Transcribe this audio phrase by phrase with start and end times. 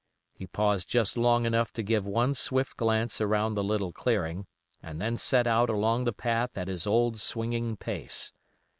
[0.33, 4.47] He paused just long enough to give one swift glance around the little clearing,
[4.81, 8.33] and then set out along the path at his old swinging pace.